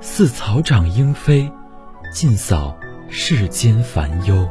[0.00, 1.50] 似草长莺飞，
[2.12, 2.76] 尽扫
[3.08, 4.48] 世间烦忧。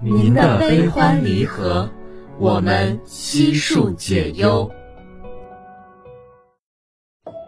[0.00, 1.90] 您的悲欢离合，
[2.38, 4.70] 我们悉数解忧。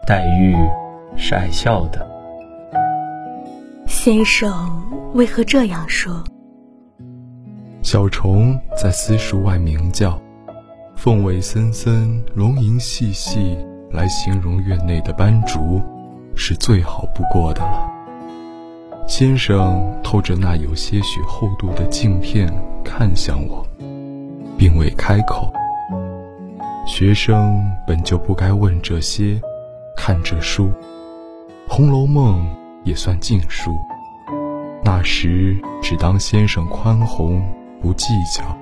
[0.05, 0.55] 黛玉
[1.17, 2.07] 是爱笑的。
[3.87, 6.23] 先生为何这样说？
[7.81, 10.19] 小虫在私塾外鸣叫，
[10.95, 13.57] 凤尾森森，龙吟细细，
[13.91, 15.81] 来形容院内的斑竹。
[16.39, 17.85] 是最好不过的了。
[19.05, 22.49] 先生透着那有些许厚度的镜片
[22.83, 23.65] 看向我，
[24.57, 25.51] 并未开口。
[26.87, 29.39] 学生本就不该问这些，
[29.97, 30.67] 看这书，
[31.67, 32.41] 《红楼梦》
[32.85, 33.71] 也算禁书。
[34.81, 37.43] 那时只当先生宽宏，
[37.81, 38.57] 不计较，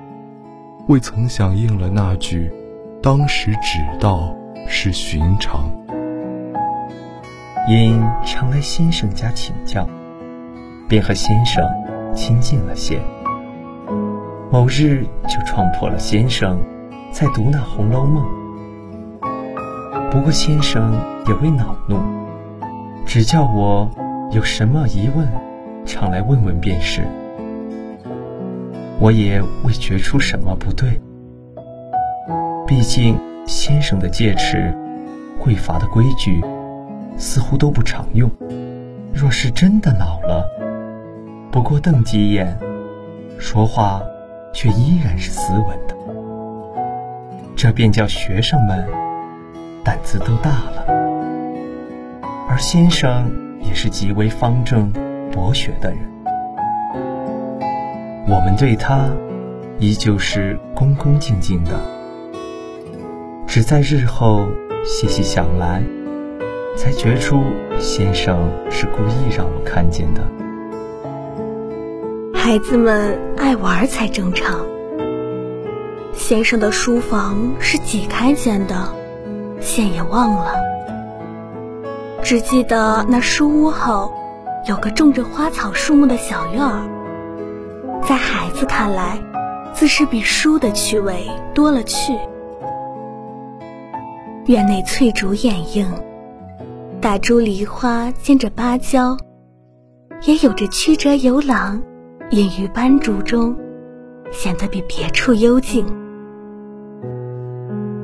[0.88, 2.52] 未曾想应了那句
[3.00, 4.34] ：“当时只道
[4.66, 5.70] 是寻常。”
[7.68, 9.86] 因常来先生家请教，
[10.88, 11.62] 便和先生
[12.14, 12.98] 亲近了些。
[14.50, 16.58] 某日就撞破了先生
[17.12, 18.24] 在读那《红楼梦》，
[20.10, 20.94] 不过先生
[21.26, 22.00] 也未恼怒，
[23.04, 23.90] 只叫我
[24.32, 25.28] 有什么疑问，
[25.84, 27.02] 常来问问便是。
[28.98, 30.98] 我也未觉出什么不对，
[32.66, 34.74] 毕竟先生的戒尺、
[35.38, 36.42] 贵罚的规矩。
[37.18, 38.30] 似乎都不常用。
[39.12, 40.48] 若是真的老了，
[41.50, 42.56] 不过瞪几眼，
[43.38, 44.00] 说话
[44.54, 45.96] 却依然是斯文的。
[47.56, 48.86] 这便叫学生们
[49.82, 50.84] 胆子都大了。
[52.48, 53.28] 而先生
[53.60, 54.92] 也是极为方正、
[55.32, 55.98] 博学的人，
[58.28, 59.10] 我们对他
[59.80, 61.72] 依旧是恭恭敬敬的。
[63.46, 64.46] 只在日后
[64.84, 65.82] 细细想来。
[66.78, 67.42] 才觉出
[67.80, 68.38] 先生
[68.70, 70.22] 是故意让我看见的。
[72.32, 74.64] 孩子们爱玩才正常。
[76.12, 78.94] 先生的书房是几开间的，
[79.60, 80.54] 现也忘了。
[82.22, 84.12] 只记得那书屋后
[84.68, 86.88] 有个种着花草树木的小院儿，
[88.06, 89.18] 在孩子看来，
[89.72, 92.12] 自是比书的趣味多了去。
[94.46, 95.84] 院内翠竹掩映。
[97.00, 99.16] 大株梨花兼着芭蕉，
[100.24, 101.80] 也有着曲折游廊，
[102.30, 103.54] 隐于斑竹中，
[104.32, 105.86] 显得比别处幽静。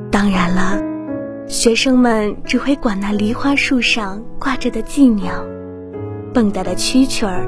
[0.09, 0.81] 当然了，
[1.45, 5.45] 学生们只会管那梨花树上挂着的妓鸟，
[6.33, 7.45] 蹦跶的蛐蛐儿，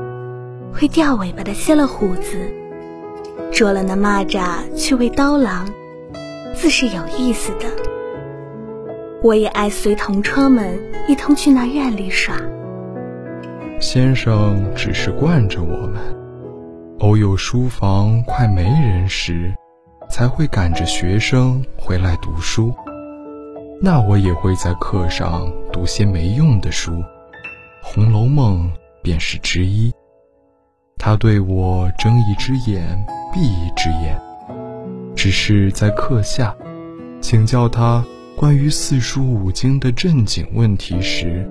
[0.73, 2.51] 会掉尾巴的歇了胡子，
[3.53, 5.65] 捉了那蚂蚱去喂刀郎，
[6.53, 7.86] 自是有意思的。
[9.23, 12.35] 我也爱随同窗们一同去那院里耍。
[13.79, 15.99] 先生只是惯着我们，
[16.99, 19.51] 偶有书房快没人时，
[20.07, 22.71] 才会赶着学生回来读书。
[23.81, 26.91] 那我也会在课上读些没用的书，
[27.81, 28.67] 《红楼梦》
[29.01, 29.91] 便是之一。
[30.99, 33.03] 他对我睁一只眼
[33.33, 34.19] 闭一只眼，
[35.15, 36.55] 只是在课下
[37.19, 38.05] 请教他。
[38.37, 41.43] 关于四书五经的正经问题时，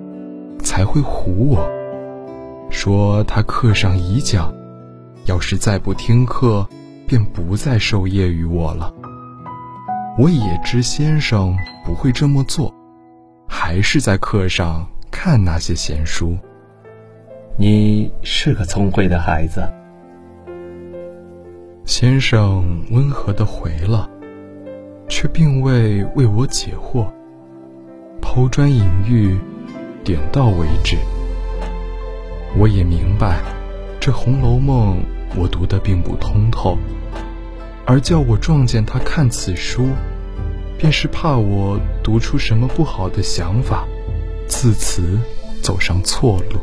[0.60, 1.68] 才会唬我，
[2.70, 4.54] 说他课上已讲，
[5.24, 6.64] 要是再不听课，
[7.04, 8.94] 便不再授业于我了。
[10.16, 12.72] 我也知先生不会这么做，
[13.48, 16.38] 还是在课上看那些闲书。
[17.56, 19.60] 你是个聪慧的孩子，
[21.84, 24.08] 先生温和的回了。
[25.08, 27.06] 却并未为我解惑，
[28.20, 29.38] 抛砖引玉，
[30.04, 30.96] 点到为止。
[32.58, 33.40] 我也明白，
[34.00, 34.98] 这《红楼梦》
[35.36, 36.76] 我读得并不通透，
[37.84, 39.88] 而叫我撞见他看此书，
[40.78, 43.84] 便是怕我读出什么不好的想法，
[44.48, 45.18] 自此
[45.62, 46.58] 走上错路。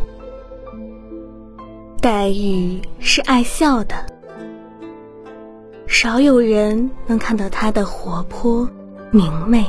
[2.01, 3.95] 黛玉是爱笑的，
[6.03, 8.69] 少有人能看到她的活泼
[9.09, 9.65] 明媚。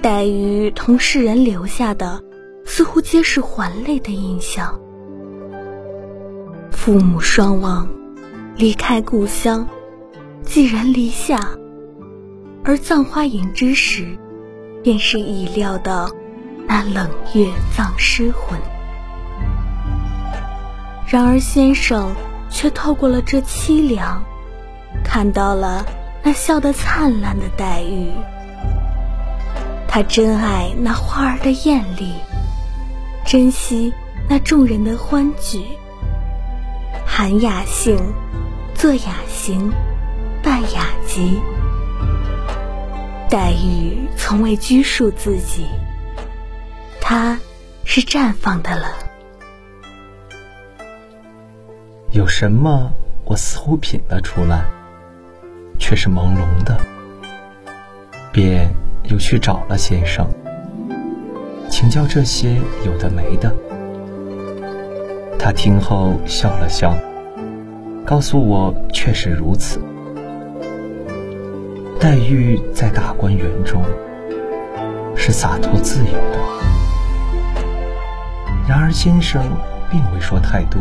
[0.00, 2.20] 黛玉同世人留下的，
[2.64, 4.80] 似乎皆是还泪的印象。
[6.72, 7.88] 父母双亡，
[8.56, 9.64] 离开故乡，
[10.42, 11.38] 寄人篱下，
[12.64, 14.18] 而葬花吟之时，
[14.82, 16.10] 便是已料的
[16.66, 17.46] 那冷月
[17.76, 18.58] 葬尸魂。
[21.06, 22.12] 然而先生
[22.50, 24.20] 却透过了这凄凉，
[25.04, 25.84] 看到了
[26.22, 28.10] 那笑得灿烂的黛玉。
[29.88, 32.14] 他珍爱那花儿的艳丽，
[33.26, 33.92] 珍惜
[34.28, 35.64] 那众人的欢聚。
[37.04, 37.98] 含雅兴，
[38.74, 39.70] 作雅行，
[40.42, 41.38] 办雅集。
[43.28, 45.66] 黛玉从未拘束自己，
[47.00, 47.38] 她
[47.84, 48.86] 是绽放的了。
[52.12, 52.90] 有什么
[53.24, 54.64] 我似乎品了出来，
[55.92, 56.74] 却是朦胧的，
[58.32, 58.66] 便。
[59.10, 60.26] 又去找了先生，
[61.68, 62.56] 请教这些
[62.86, 63.52] 有的没的。
[65.38, 66.94] 他听后笑了笑，
[68.06, 69.82] 告诉我确实如此。
[72.00, 73.84] 黛玉在大观园中
[75.14, 76.38] 是洒脱自由的，
[78.66, 79.42] 然而先生
[79.90, 80.80] 并未说太多，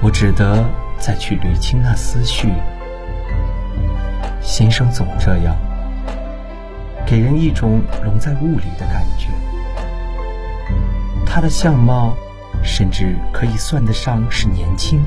[0.00, 0.64] 我只得
[0.96, 2.48] 再去捋清那思绪。
[4.56, 5.54] 先生总这样。
[7.06, 9.28] 给人一种笼在雾里的感觉。
[11.26, 12.16] 他的相貌，
[12.62, 15.04] 甚至可以算得上是年轻。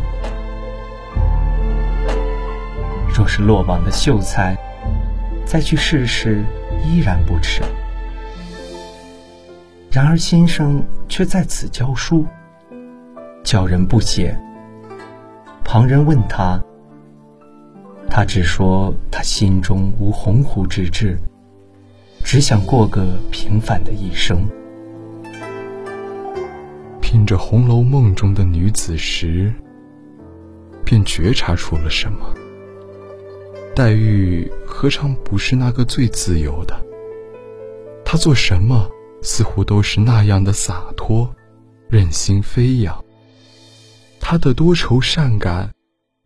[3.12, 4.56] 若是落榜的秀才，
[5.48, 6.44] 再去试试
[6.86, 7.63] 依然不迟。
[9.90, 12.24] 然而先生却在此教书，
[13.44, 14.40] 教人不解。
[15.63, 16.62] 旁人问他，
[18.09, 21.17] 他只说他心中无鸿鹄之志。
[22.21, 24.47] 只想过个平凡的一生。
[27.01, 29.51] 品着《红楼梦》中的女子时，
[30.83, 32.33] 便觉察出了什么。
[33.73, 36.79] 黛玉何尝不是那个最自由的？
[38.03, 38.88] 她做什么，
[39.23, 41.33] 似乎都是那样的洒脱，
[41.88, 43.03] 任心飞扬。
[44.19, 45.71] 她的多愁善感，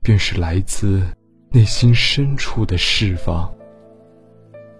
[0.01, 1.03] 便是来自
[1.55, 3.53] 内心深处的释放。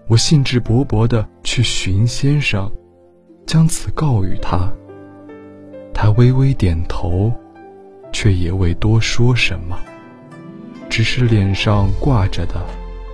[0.08, 2.68] 我兴致勃勃地去寻先生，
[3.46, 4.68] 将此告与他。
[5.94, 7.32] 他微微点头，
[8.12, 9.78] 却也未多说什么，
[10.90, 12.60] 只是脸上挂着的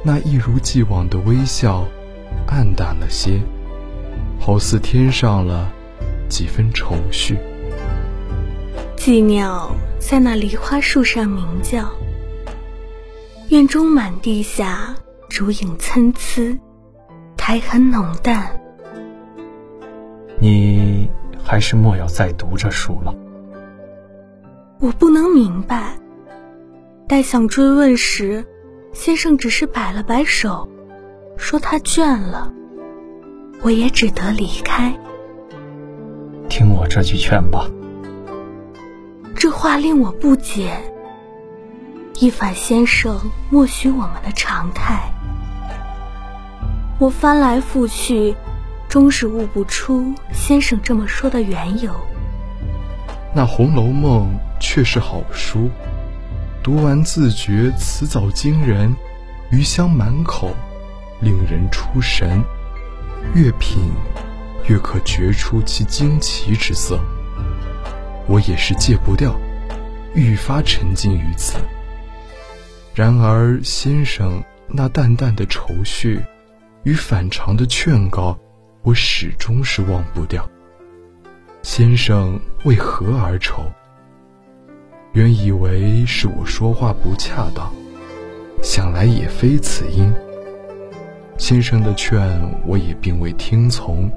[0.03, 1.87] 那一如既往的微笑，
[2.47, 3.39] 暗淡了些，
[4.39, 5.71] 好似添上了
[6.31, 7.37] 几分愁绪。
[8.97, 11.93] 寂鸟在那梨花树上鸣叫，
[13.51, 14.95] 院中满地下
[15.29, 16.57] 竹影参差。
[17.37, 18.49] 苔痕浓淡。
[20.39, 21.11] 你
[21.43, 23.13] 还是莫要再读这书了。
[24.79, 25.99] 我不能明白。
[27.09, 28.45] 待想追问时，
[28.93, 30.69] 先生只是摆了摆手，
[31.37, 32.53] 说他倦了。
[33.63, 34.97] 我也只得离开。
[36.49, 37.69] 听我这句劝吧。
[39.35, 40.71] 这话令我不解。
[42.21, 45.11] 一反先生默许我们的常态。
[46.99, 48.37] 我翻来覆去，
[48.91, 51.91] 终是悟不出先生这么说的缘由。
[53.35, 54.29] 那《红楼梦》
[54.61, 55.71] 却是好书，
[56.63, 58.95] 读完自觉词藻惊人，
[59.51, 60.55] 余香满口，
[61.23, 62.45] 令人出神。
[63.35, 63.91] 越品，
[64.69, 67.01] 越可觉出其惊奇之色。
[68.27, 69.35] 我也是戒不掉，
[70.15, 71.55] 愈发沉浸于此。
[72.95, 76.21] 然而先生那淡淡的愁绪。
[76.83, 78.39] 与反常的劝告，
[78.83, 80.49] 我始终是忘不掉。
[81.63, 83.65] 先生为何而愁？
[85.13, 87.71] 原以为是我说话不恰当，
[88.63, 90.11] 想来也非此因。
[91.37, 92.19] 先生的劝
[92.67, 94.11] 我也并未听从，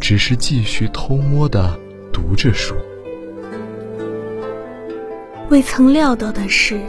[0.00, 1.78] 只是继续偷摸的
[2.12, 2.74] 读着书。
[5.50, 6.80] 未曾料到的是，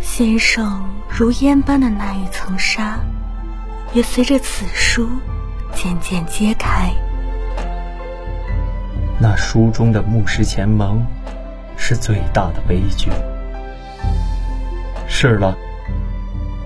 [0.00, 2.98] 先生如烟般的那一层纱。
[3.92, 5.08] 也随着此书
[5.72, 6.92] 渐渐揭开。
[9.18, 11.06] 那书中的穆氏前盟
[11.78, 13.10] 是最大的悲剧。
[15.08, 15.56] 是了，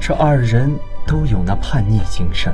[0.00, 0.74] 这二人
[1.06, 2.52] 都有那叛逆精神。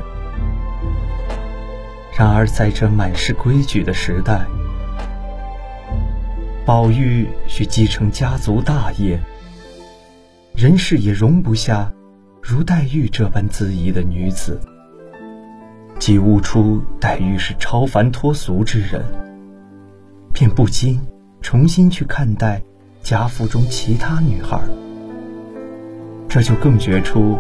[2.19, 4.41] 然而，在这满是规矩的时代，
[6.67, 9.19] 宝玉需继承家族大业，
[10.57, 11.93] 人世也容不下
[12.43, 14.59] 如黛玉这般恣意的女子。
[15.99, 19.05] 既悟出黛玉是超凡脱俗之人，
[20.33, 20.99] 便不禁
[21.43, 22.63] 重新去看待
[23.03, 24.59] 贾府中其他女孩。
[26.27, 27.39] 这就更觉出，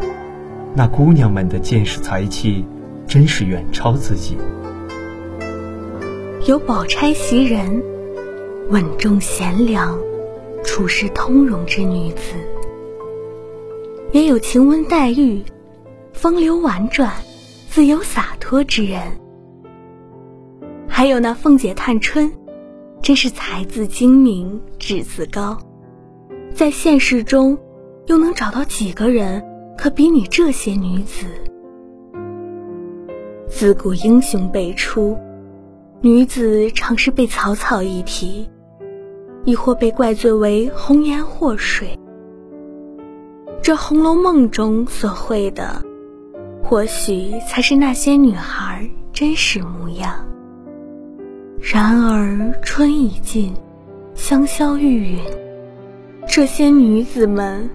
[0.74, 2.66] 那姑娘们的见识才气，
[3.06, 4.36] 真是远超自己。
[6.46, 7.82] 有宝钗袭人，
[8.68, 9.98] 稳重贤良、
[10.62, 12.34] 处事通融之女子；
[14.16, 15.42] 也有晴雯黛玉，
[16.14, 17.12] 风流婉转、
[17.68, 19.02] 自由洒脱之人；
[20.88, 22.32] 还有那凤姐探春，
[23.02, 25.58] 真是才自精明、志自高，
[26.54, 27.58] 在现实中。
[28.06, 29.44] 又能找到几个人
[29.76, 31.26] 可比拟这些女子？
[33.48, 35.18] 自古英雄辈出，
[36.00, 38.48] 女子常是被草草一提，
[39.44, 41.98] 亦或被怪罪为红颜祸水。
[43.66, 45.82] 这《红楼梦》中所绘的，
[46.62, 50.24] 或许才是那些女孩真实模样。
[51.60, 53.52] 然而春已尽，
[54.14, 55.20] 香消玉殒，
[56.28, 57.68] 这些女子们。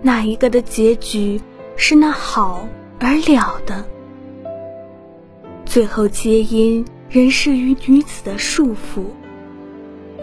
[0.00, 1.40] 哪一个的结局
[1.74, 2.68] 是那好
[3.00, 3.84] 而了的？
[5.64, 9.02] 最后皆因人世与女子的束缚，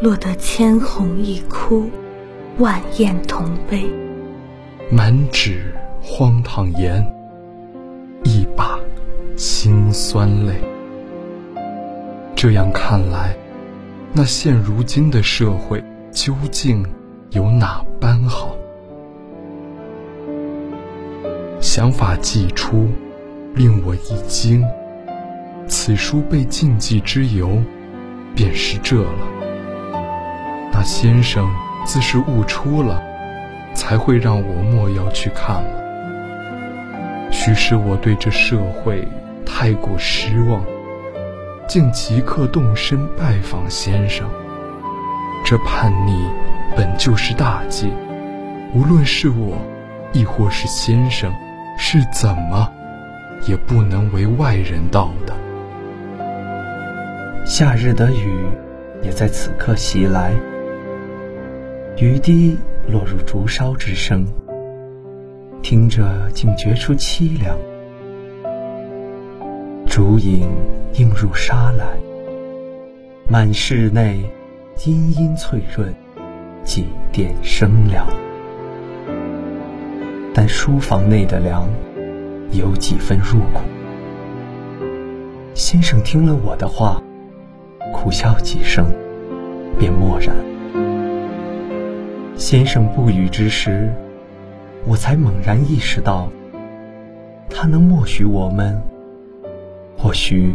[0.02, 1.90] 落得千红一哭，
[2.58, 3.86] 万艳同悲，
[4.92, 7.04] 满纸荒唐言，
[8.24, 8.78] 一把
[9.36, 10.54] 辛酸泪。
[12.36, 13.36] 这样看来，
[14.14, 16.86] 那现如今的社会究竟
[17.32, 18.56] 有哪般好？
[21.60, 22.88] 想法既出，
[23.56, 24.64] 令我一惊。
[25.68, 27.58] 此书被禁忌之由，
[28.36, 29.28] 便是这了。
[30.72, 31.50] 那先生
[31.86, 33.02] 自是悟出了，
[33.74, 37.30] 才会让我莫要去看了。
[37.32, 39.08] 许是我对这社会
[39.46, 40.64] 太过失望，
[41.68, 44.30] 竟即刻动身拜访先生。
[45.46, 46.30] 这叛逆
[46.76, 47.92] 本就是大忌，
[48.74, 49.58] 无论是我，
[50.14, 51.34] 亦或是先生。
[51.76, 52.72] 是怎么，
[53.48, 55.34] 也不能为外人道的。
[57.46, 58.46] 夏日的雨，
[59.02, 60.34] 也在此刻袭来。
[61.98, 62.56] 雨滴
[62.88, 64.26] 落入竹梢之声，
[65.62, 67.58] 听着竟觉出凄凉。
[69.88, 70.50] 竹影
[70.94, 71.86] 映入纱来，
[73.28, 74.24] 满室内
[74.86, 75.94] 阴阴翠润，
[76.64, 78.08] 几点生凉。
[80.34, 81.68] 但书房内的凉，
[82.52, 83.62] 有几分入骨。
[85.54, 87.02] 先生听了我的话，
[87.94, 88.92] 苦笑几声，
[89.80, 90.53] 便默然。
[92.44, 93.90] 先生不语之时，
[94.86, 96.30] 我才猛然意识到，
[97.50, 98.84] 他能默许我们，
[99.98, 100.54] 或许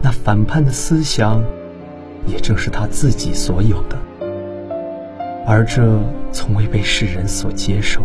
[0.00, 1.44] 那反叛的思想，
[2.26, 3.98] 也正是他自己所有的，
[5.46, 6.00] 而这
[6.32, 8.00] 从未被世人所接受。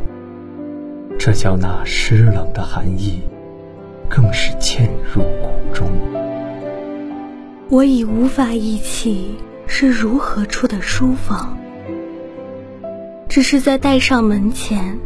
[1.18, 3.22] 这叫那湿冷的寒意，
[4.10, 5.88] 更是嵌入骨中。
[7.70, 11.58] 我已无法忆起是如何出的书房，
[13.32, 15.00] 只是在带上门前，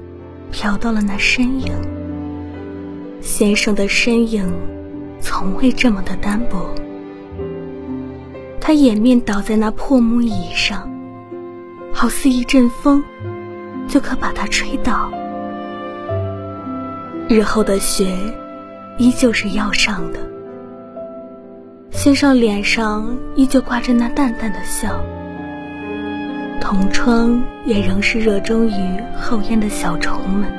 [0.52, 1.72] 瞟到了那身影。
[3.22, 4.52] 先生的身影，
[5.22, 6.74] 从未这么的单薄。
[8.60, 10.92] 他掩面倒在那破木椅上，
[11.94, 13.04] 好似一阵风，
[13.88, 15.12] 就可把他吹倒。
[17.30, 18.12] 日后的雪，
[18.98, 20.20] 依旧是要上的。
[21.92, 25.00] 先生脸上依旧挂着那淡淡的笑，
[26.60, 30.50] 同窗也仍是热衷于后院的小虫们。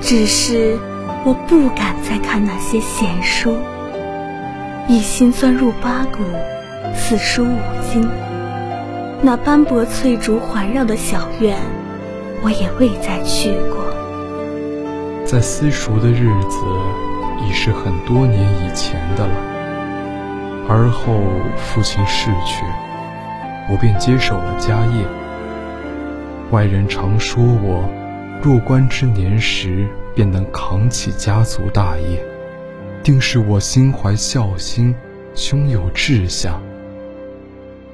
[0.00, 0.78] 只是
[1.24, 3.56] 我不敢再看那些闲书，
[4.86, 6.22] 一心钻入八股，
[6.94, 7.58] 四书五
[7.90, 8.08] 经。
[9.22, 11.56] 那斑驳翠竹环绕的小院，
[12.42, 13.86] 我也未再去过。
[15.24, 16.58] 在私塾的日子，
[17.44, 19.34] 已是很多年以前的了。
[20.68, 21.20] 而后
[21.56, 22.62] 父亲逝去，
[23.70, 25.06] 我便接手了家业。
[26.52, 27.88] 外人常说我，
[28.42, 32.24] 入关之年时便能扛起家族大业，
[33.02, 34.94] 定是我心怀孝心，
[35.34, 36.62] 胸有志向，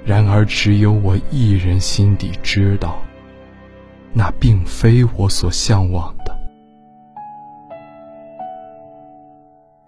[0.05, 3.02] 然而只有我一人心底知道，
[4.12, 6.37] 那并非我所向往的。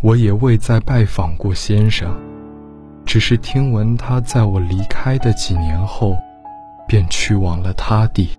[0.00, 2.14] 我也未再拜访过先生，
[3.04, 6.16] 只是听闻他在我离开的几年后，
[6.86, 8.30] 便去往了他地，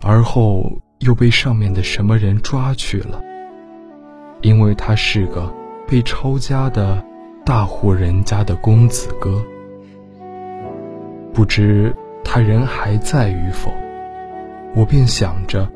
[0.00, 3.20] 而后又被上面的什么人抓去了，
[4.40, 5.52] 因为他是个
[5.86, 7.02] 被抄家的
[7.44, 9.42] 大户人家的公子哥。
[11.32, 11.94] 不知
[12.24, 13.72] 他人还在与否，
[14.74, 15.68] 我便想着，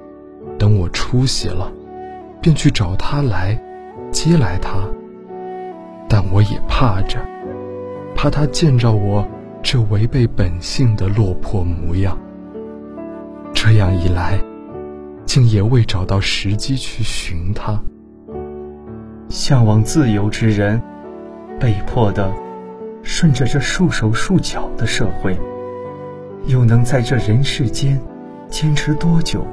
[0.59, 1.71] 等我出息了，
[2.41, 3.59] 便去找他来，
[4.11, 4.79] 接来他。
[6.09, 7.19] 但我也怕着，
[8.17, 9.29] 怕他见着我
[9.63, 12.19] 这违背本性的落魄模样。
[13.53, 14.39] 这样一来，
[15.27, 17.79] 竟也未找到时机去寻他。
[19.29, 20.81] 向往自由之人，
[21.61, 22.33] 被迫的。
[23.03, 25.39] 顺着这束手束脚的社会，
[26.49, 28.01] 又能在这人世间
[28.49, 29.47] 坚持多久？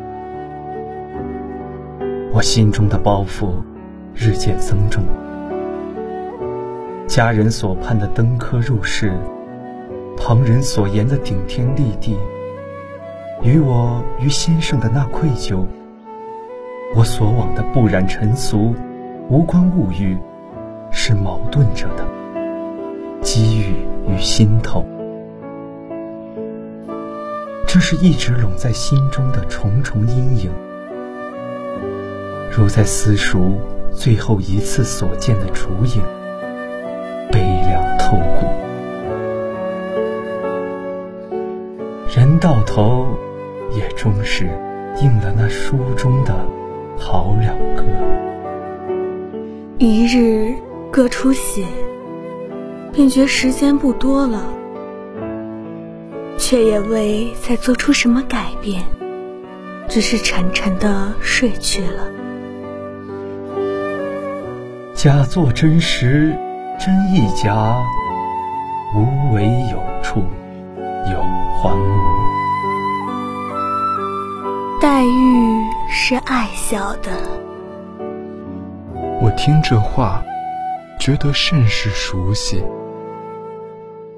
[2.33, 3.51] 我心中的包袱
[4.15, 5.03] 日渐增重。
[7.15, 9.13] 家人所盼的登科入仕，
[10.17, 12.17] 旁人所言的顶天立地，
[13.43, 15.63] 与我与先生的那愧疚，
[16.95, 18.73] 我所往的不染尘俗、
[19.29, 20.17] 无关物欲，
[20.89, 22.03] 是矛盾着的。
[23.21, 23.75] 机遇
[24.11, 24.83] 与心痛，
[27.67, 30.51] 这是一直拢在心中的重重阴影，
[32.51, 36.01] 如在私塾最后一次所见的烛影，
[42.43, 43.07] 到头，
[43.71, 44.49] 也终是
[45.01, 46.35] 应了那书中的
[46.99, 47.85] 好两个。
[49.77, 50.53] 一日
[50.91, 51.65] 各出血。
[52.91, 54.43] 便觉时间不多了，
[56.37, 58.83] 却也未再做出什么改变，
[59.87, 62.11] 只是沉沉的睡去了。
[64.93, 66.37] 假作真实，
[66.77, 67.81] 真亦假；
[68.93, 70.21] 无为有处，
[71.09, 71.19] 有
[71.61, 72.22] 还无。
[74.83, 77.09] 黛玉是爱笑的。
[79.21, 80.21] 我听这话，
[80.99, 82.61] 觉得甚是熟悉。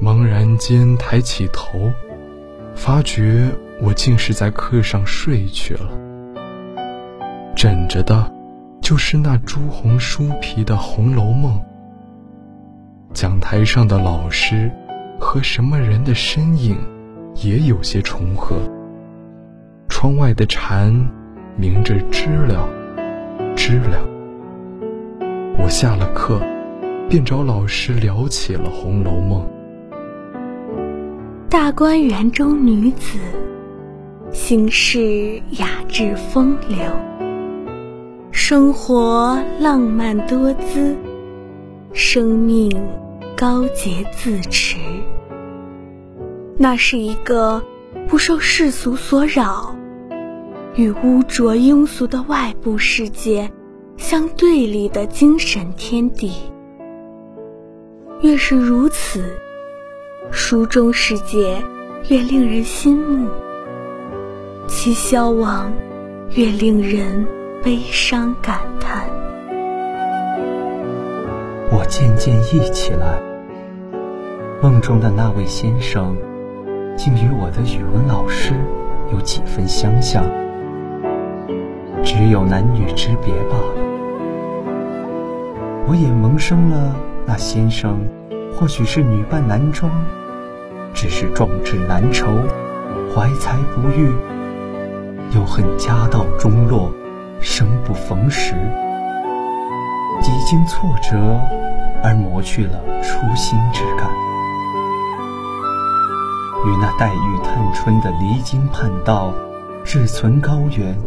[0.01, 1.93] 茫然间抬起头，
[2.73, 3.47] 发觉
[3.80, 5.88] 我竟是在课上睡去了。
[7.56, 8.34] 枕着的，
[8.82, 11.60] 就是那朱红书皮的《红楼梦》。
[13.13, 14.71] 讲台上的老师
[15.19, 16.75] 和什么人的身影，
[17.36, 18.56] 也有些重合。
[19.97, 20.93] 窗外的蝉
[21.55, 22.67] 鸣着知了，
[23.55, 24.05] 知了。
[25.58, 26.38] 我下了课，
[27.08, 29.41] 便找老师聊起了《红楼梦》。
[31.47, 33.17] 大观园中女子，
[34.34, 36.77] 行事雅致风流，
[38.31, 40.93] 生活浪漫多姿，
[41.93, 42.69] 生命
[43.38, 44.75] 高洁自持。
[46.58, 47.63] 那是一个
[48.10, 49.73] 不受世俗所扰，
[50.75, 53.49] 与污浊庸俗的外部世界
[53.97, 56.33] 相对立的精神天地。
[58.21, 59.23] 越是如此。
[60.31, 61.63] 书中世界
[62.09, 63.29] 越令人心目，
[64.67, 65.71] 其消亡
[66.31, 67.25] 越令人
[67.63, 69.07] 悲伤感叹。
[71.71, 73.21] 我渐渐忆起来，
[74.61, 76.17] 梦中的那位先生，
[76.97, 78.55] 竟与我的语文老师
[79.13, 80.25] 有几分相像，
[82.05, 83.75] 只有男女之别罢了。
[85.87, 87.99] 我也萌生了那先生。
[88.57, 89.91] 或许是女扮男装，
[90.93, 92.25] 只是壮志难酬，
[93.13, 94.13] 怀才不遇，
[95.35, 96.89] 又恨家道中落，
[97.41, 98.53] 生不逢时，
[100.21, 101.17] 几经挫折
[102.01, 104.07] 而磨去了初心之感。
[106.65, 109.33] 与那黛玉探春的离经叛道，
[109.83, 110.97] 志存高远，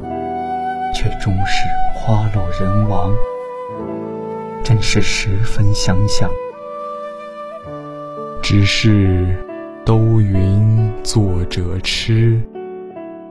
[0.95, 3.13] 却终是花落人亡，
[4.65, 6.31] 真是十分相像。
[8.43, 9.37] 只是
[9.85, 12.41] 都云作者痴，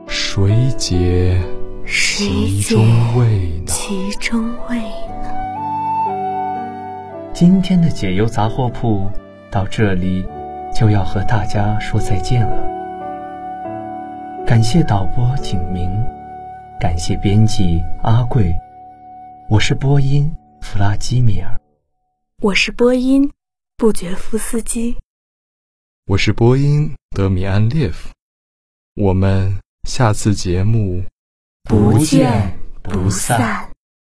[0.06, 1.40] 谁解
[1.86, 2.78] 其中
[3.16, 3.24] 味
[3.66, 3.66] 呢？
[3.66, 5.28] 其中味呢？
[7.32, 9.10] 今天的解忧杂货铺
[9.50, 10.24] 到这里
[10.74, 12.56] 就要和大家说再见了。
[14.46, 15.90] 感谢导播景明，
[16.80, 18.54] 感谢编辑阿贵，
[19.50, 21.60] 我是播音弗拉基米尔，
[22.40, 23.32] 我是播音
[23.76, 24.96] 布觉夫斯基。
[26.06, 28.10] 我是播音德米安列夫，
[28.94, 31.02] 我们下次节目
[31.64, 33.67] 不见不散。